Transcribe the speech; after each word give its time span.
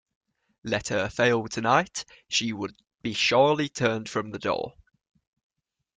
Let 0.63 0.87
her 0.87 1.09
fail 1.09 1.47
tonight, 1.47 2.05
she 2.27 2.53
would 2.53 2.73
be 3.03 3.13
surely 3.13 3.69
turned 3.69 4.09
from 4.09 4.31
the 4.31 4.39
door. 4.39 4.73